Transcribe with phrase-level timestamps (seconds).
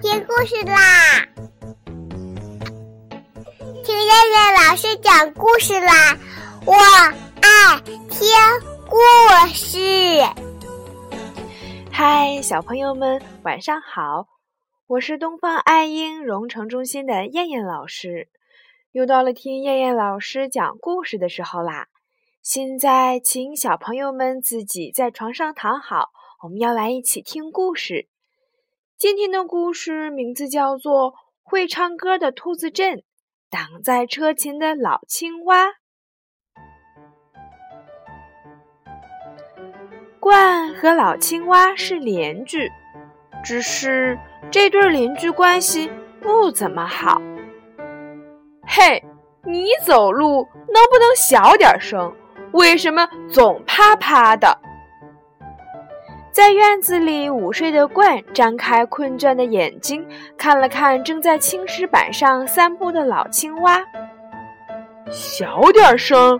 [0.00, 1.26] 听故事啦！
[3.84, 6.16] 听燕燕老师讲故事啦！
[6.64, 8.28] 我爱听
[8.88, 8.96] 故
[9.52, 9.78] 事。
[11.90, 14.28] 嗨，小朋友们，晚上好！
[14.86, 18.28] 我是东方爱婴融成中心的燕燕老师。
[18.92, 21.88] 又到了听燕燕老师讲故事的时候啦！
[22.48, 26.10] 现在，请小朋友们自己在床上躺好，
[26.44, 28.06] 我们要来一起听故事。
[28.96, 31.10] 今天的故事名字叫做
[31.42, 32.98] 《会唱歌的兔子镇》，
[33.50, 35.72] 挡在车前的老青蛙。
[40.20, 42.70] 鹳和老青蛙是邻居，
[43.44, 44.16] 只是
[44.52, 47.20] 这对邻居关系不怎么好。
[48.64, 49.02] 嘿，
[49.42, 52.14] 你走路能不能小点声？
[52.52, 54.58] 为什么总啪啪的？
[56.32, 63.82] 在院子里午睡的鹳张开困倦的眼睛，看了看正在青石板上散步的老青蛙。
[65.10, 66.38] 小点声！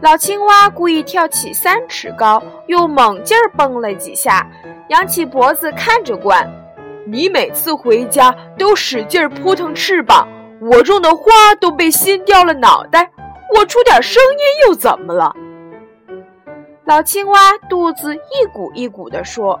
[0.00, 4.46] 老青蛙故意跳起三尺高，又猛劲儿蹦了几下，
[4.88, 6.46] 扬起脖子看着鹳。
[7.06, 10.26] 你每次回家都使劲扑腾翅膀，
[10.60, 13.10] 我种的花都被掀掉了脑袋。
[13.56, 15.34] 我出点声音又怎么了？
[16.84, 19.58] 老青蛙肚子一鼓一鼓地说：“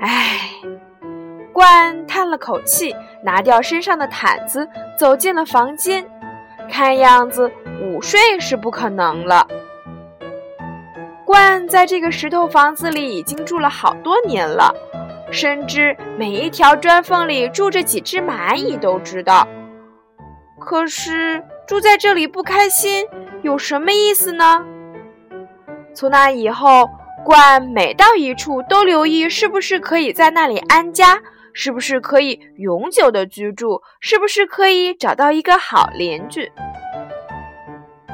[0.00, 0.38] 唉。”
[1.52, 4.66] 罐叹了口气，拿掉身上的毯子，
[4.98, 6.04] 走进了房间。
[6.70, 7.50] 看样子
[7.82, 9.46] 午睡是不可能了。
[11.26, 14.74] 罐在这个石头房子里已经住了好多年了，
[15.30, 19.46] 甚至每一条砖缝里住着几只蚂蚁都知道。
[20.58, 23.06] 可是住在这里不开心，
[23.42, 24.64] 有什么意思呢？
[25.94, 26.88] 从那以后，
[27.24, 31.20] 鹳每到一处都留意是不是可以在那里安家，
[31.52, 36.50] 是不是可以永久的居住，是不是可以找到一个好邻居。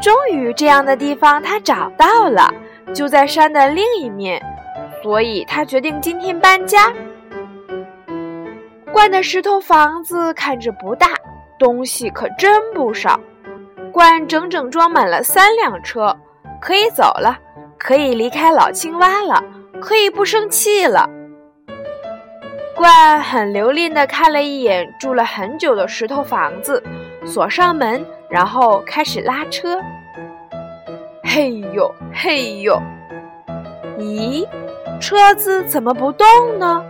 [0.00, 2.52] 终于，这样的地方他找到了，
[2.94, 4.40] 就在山的另一面，
[5.02, 6.92] 所以他决定今天搬家。
[8.92, 11.08] 鹳的石头房子看着不大，
[11.58, 13.18] 东西可真不少。
[13.98, 16.16] 罐整整装满了三辆车，
[16.60, 17.36] 可以走了。
[17.76, 19.42] 可以离开老青蛙了，
[19.80, 21.10] 可以不生气了。
[22.76, 26.80] 罐很留恋地看了一眼住了很久的石头房子，
[27.26, 29.80] 锁上门，然后开始拉车。
[31.24, 32.80] 嘿呦嘿呦，
[33.98, 34.46] 咦，
[35.00, 36.24] 车子怎么不动
[36.56, 36.84] 呢？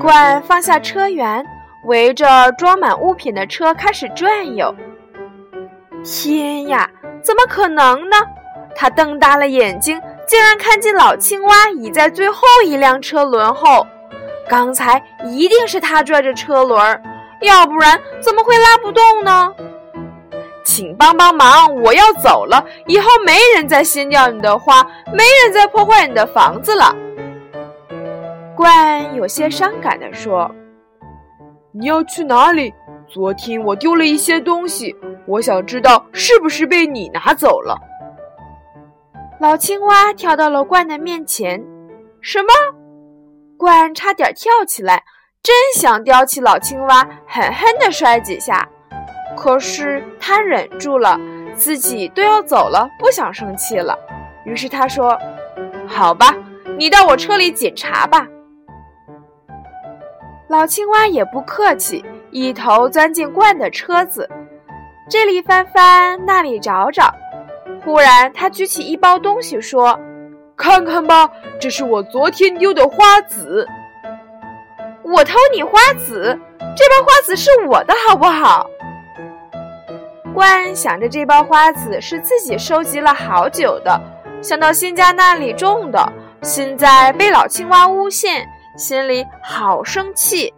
[0.00, 1.44] 罐放下车辕，
[1.84, 4.74] 围着装满物品的车开始转悠。
[6.04, 6.88] 天呀，
[7.22, 8.16] 怎么可能呢？
[8.74, 13.86] 他瞪大了眼睛，竟然看见老青蛙倚在最后一辆车轮后。
[14.48, 17.02] 刚才一定是他拽着车轮，
[17.42, 19.52] 要不然怎么会拉不动呢？
[20.64, 24.82] 请帮帮忙，我要走了，以后没人再掀掉你的花，
[25.12, 26.94] 没人再破坏你的房子了。
[28.56, 30.50] 鹳有些伤感地说
[31.72, 32.72] ：“你要去哪里？
[33.06, 34.94] 昨天我丢了一些东西，
[35.28, 37.78] 我想知道是不是被你拿走了。”
[39.38, 41.62] 老青蛙跳到了罐的面前，
[42.20, 42.48] 什么？
[43.56, 45.04] 罐差点跳起来，
[45.42, 48.68] 真想叼起老青蛙，狠狠地摔几下。
[49.36, 51.16] 可是他忍住了，
[51.54, 53.96] 自己都要走了，不想生气了。
[54.44, 55.16] 于是他说
[55.86, 56.34] ：“好吧，
[56.76, 58.26] 你到我车里检查吧。”
[60.48, 64.28] 老青蛙也不客气，一头钻进罐的车子，
[65.08, 67.10] 这里翻翻，那里找找。
[67.82, 69.98] 忽然，他举起一包东西，说
[70.54, 73.66] ：“看看吧，这是我昨天丢的花籽。
[75.02, 76.38] 我偷你花籽，
[76.76, 78.66] 这包花籽是我的，好不好？”
[80.36, 83.98] 鹳想着这包花籽是自己收集了好久的，
[84.42, 88.46] 想到新家那里种的，现在被老青蛙诬陷，
[88.76, 90.52] 心里好生气。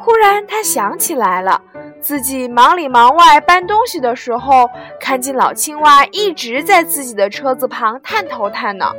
[0.00, 1.60] 忽然，他想起来了。
[2.08, 8.96] 自己忙里忙外搬东西的时候，看见老青蛙一直在自己的车子旁探头探脑。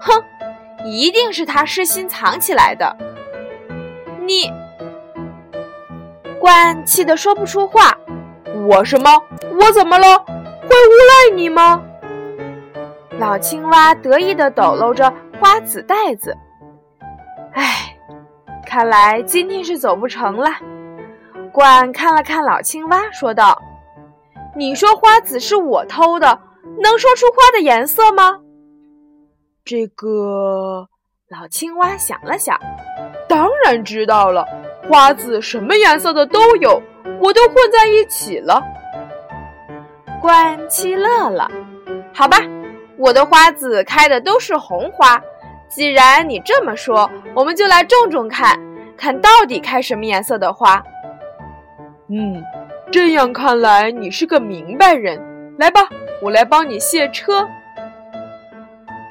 [0.00, 0.20] 哼，
[0.84, 2.96] 一定是他失心藏起来的。
[4.26, 4.52] 你，
[6.40, 7.96] 鹳气得说不出话。
[8.66, 9.08] 我什么？
[9.52, 10.18] 我怎么了？
[10.18, 11.80] 会诬赖你吗？
[13.20, 16.36] 老青蛙得意地抖搂着瓜子袋子。
[17.52, 17.96] 唉，
[18.66, 20.50] 看来今天是走不成了。
[21.52, 23.60] 鹳看了看老青蛙，说道
[24.56, 26.38] ：“你说花籽是我偷的，
[26.82, 28.38] 能说出花的颜色吗
[29.64, 30.88] ？”“这个
[31.28, 32.58] 老青蛙想了想，
[33.28, 34.46] 当然知道了。
[34.88, 36.80] 花籽什么颜色的都有，
[37.20, 38.62] 我都混在一起了。
[40.22, 41.50] 冠气乐了，
[42.14, 42.38] 好吧，
[42.96, 45.20] 我的花籽开的都是红花。
[45.68, 48.58] 既然你这么说，我们就来种种看，
[48.96, 50.82] 看到底开什么颜色的花。
[52.10, 52.42] 嗯，
[52.90, 55.20] 这样看来你是个明白人。
[55.58, 55.80] 来吧，
[56.22, 57.46] 我来帮你卸车。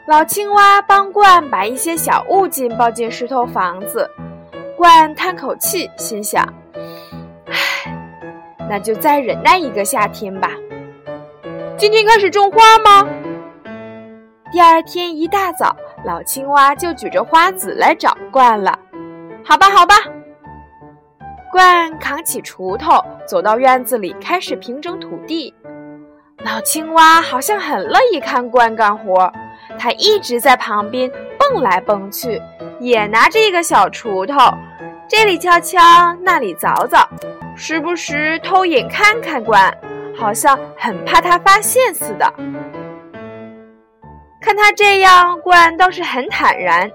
[0.07, 4.09] 老青蛙帮罐把一些小物件抱进石头房子。
[4.77, 6.41] 罐叹口气，心想
[7.47, 7.93] ：“唉，
[8.69, 10.51] 那就再忍耐一个夏天吧。
[11.75, 13.07] 今天开始种花吗？”
[14.51, 18.79] 第二天一大早，老青蛙就举着花籽来找罐了。
[19.43, 19.95] 好吧，好吧。
[21.57, 25.51] 冠扛起锄头，走到院子里，开始平整土地。
[26.45, 29.33] 老青蛙好像很乐意看冠干活，
[29.79, 32.39] 它一直在旁边蹦来蹦去，
[32.79, 34.37] 也拿着一个小锄头。
[35.09, 35.79] 这里敲敲，
[36.21, 37.03] 那里凿凿，
[37.55, 39.75] 时不时偷眼看看冠，
[40.15, 42.33] 好像很怕他发现似的。
[44.39, 46.87] 看他这样，冠倒是很坦然，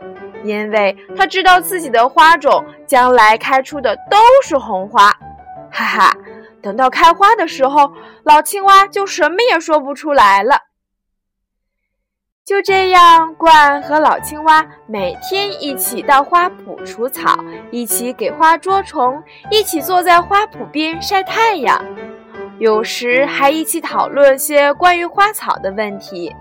[0.45, 5.11] 因为他知道自己的花种将来开出的都是红花。
[5.71, 6.17] 哈哈，
[6.61, 7.93] 等到开花的时候，
[8.25, 10.57] 老青蛙就什么也说不出来了。
[12.45, 17.39] 就这样，冠和老青蛙每天一起到花圃除草，
[17.71, 21.81] 一起给花捉虫，一起坐在花圃边晒太阳，
[22.59, 26.35] 有时还一起讨论些关于花草的问题。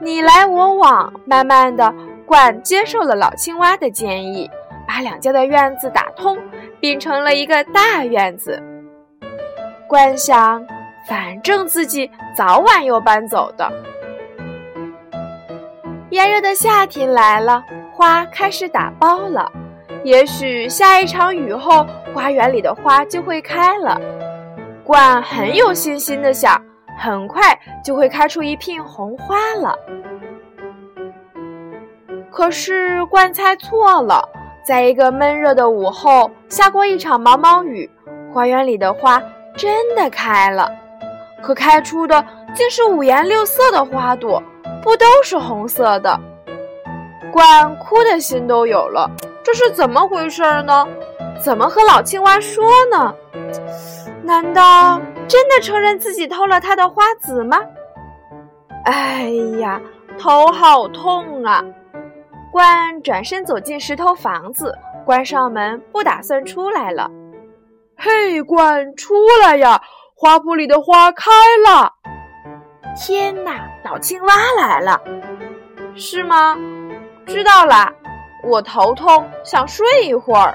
[0.00, 1.94] 你来我往，慢慢的，
[2.28, 4.48] 冠接受了老青蛙的建议，
[4.86, 6.36] 把两家的院子打通，
[6.78, 8.62] 并成了一个大院子。
[9.88, 10.62] 冠想，
[11.08, 13.66] 反正自己早晚要搬走的。
[16.10, 17.64] 炎热的夏天来了，
[17.94, 19.50] 花开始打苞了。
[20.04, 23.98] 也许下一场雨后，花园里的花就会开了。
[24.84, 26.62] 冠很有信心地想，
[26.98, 29.74] 很快就会开出一片红花了。
[32.38, 34.22] 可是冠猜错了，
[34.64, 37.90] 在一个闷热的午后，下过一场毛毛雨，
[38.32, 39.20] 花园里的花
[39.56, 40.70] 真的开了，
[41.42, 42.24] 可开出的
[42.54, 44.40] 竟是五颜六色的花朵。
[44.80, 46.16] 不都是红色的？
[47.32, 49.10] 冠哭的心都有了，
[49.42, 50.86] 这是怎么回事呢？
[51.42, 53.12] 怎么和老青蛙说呢？
[54.22, 57.58] 难道真的承认自己偷了他的花籽吗？
[58.84, 59.80] 哎呀，
[60.16, 61.64] 头好痛啊！
[62.50, 64.74] 冠转身走进石头房子，
[65.04, 67.10] 关上门，不打算出来了。
[67.96, 69.80] 嘿，冠，出来呀！
[70.14, 71.30] 花圃里的花开
[71.64, 71.92] 了。
[72.96, 75.00] 天哪，老青蛙来了，
[75.94, 76.56] 是吗？
[77.26, 77.92] 知道了，
[78.42, 80.54] 我头痛，想睡一会儿。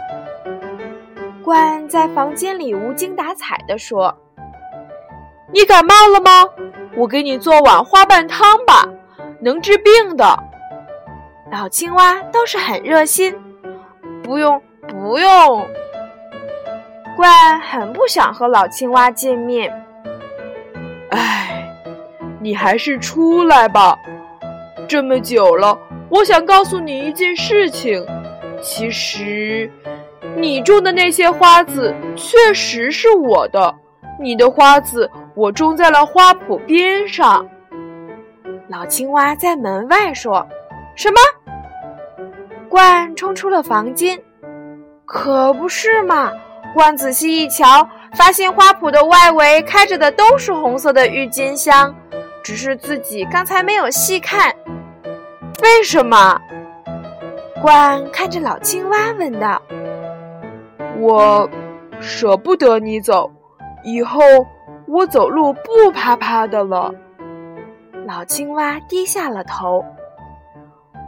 [1.43, 4.13] 冠在房间里无精打采地说
[5.53, 6.49] ：“你感冒了吗？
[6.97, 8.83] 我给你做碗花瓣汤吧，
[9.39, 10.37] 能治病的。”
[11.53, 13.31] 老青蛙倒是很热心，
[14.23, 15.67] 不用，不用。
[17.15, 19.71] 冠很不想和老青蛙见面。
[21.11, 21.69] 唉。
[22.41, 23.95] 你还是出来吧，
[24.87, 25.77] 这么久了，
[26.09, 28.03] 我想告诉你一件事情。
[28.59, 29.71] 其实，
[30.35, 33.75] 你种的那些花籽确实是我的。
[34.19, 37.47] 你的花籽我种在了花圃边上。
[38.69, 40.45] 老青蛙在门外说
[40.97, 41.15] ：“什么？”
[42.73, 44.19] 罐冲出了房间。
[45.05, 46.31] 可不是嘛！
[46.73, 51.93] 罐仔细一瞧，发现花圃的外围开着的都是红色的郁金香。
[52.43, 54.51] 只是自己刚才没有细看，
[55.61, 56.41] 为什么？
[57.61, 59.61] 罐看着老青蛙问道
[60.97, 61.47] ：“我
[62.01, 63.31] 舍不得你走，
[63.83, 64.19] 以后
[64.87, 66.91] 我走路不啪啪的了。”
[68.07, 69.85] 老青蛙低下了头。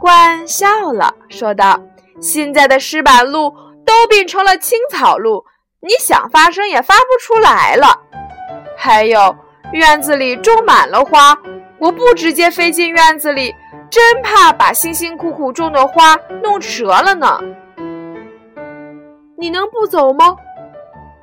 [0.00, 1.80] 冠笑了，说道
[2.20, 3.50] ：“现在的石板路
[3.84, 5.44] 都变成了青草路，
[5.80, 8.00] 你想发声也发不出来了。
[8.76, 9.34] 还有。”
[9.72, 11.36] 院子里种满了花，
[11.80, 13.52] 我不直接飞进院子里，
[13.90, 17.40] 真怕把辛辛苦苦种的花弄折了呢。
[19.36, 20.36] 你能不走吗？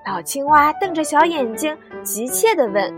[0.06, 2.94] 老青蛙瞪着小眼睛，急切地问。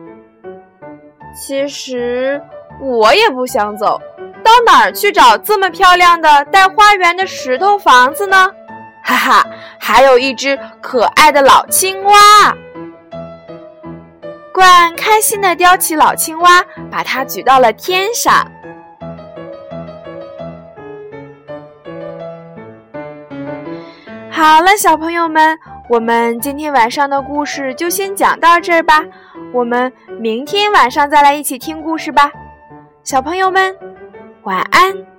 [1.35, 2.41] 其实
[2.81, 4.01] 我也不想走，
[4.45, 8.47] 到哪儿去找这么漂亮的带花园的石头房子呢？
[9.03, 9.45] 哈哈
[9.79, 12.13] 还有一只可爱的老青蛙。
[14.53, 18.33] 罐开心的叼起老青蛙把它举到了天上。
[24.31, 25.57] 好了小朋友们
[25.89, 29.03] 我们今天晚上的故事就先讲到这儿吧。
[29.53, 32.31] 我们明天晚上再来一起听故事吧。
[33.03, 33.77] 小朋友们
[34.45, 35.14] 晚安。